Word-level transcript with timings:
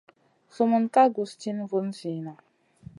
Sumun 0.53 0.85
ka 0.93 1.03
guss 1.13 1.31
tìna 1.41 1.63
vun 1.69 1.87
zina. 1.99 2.33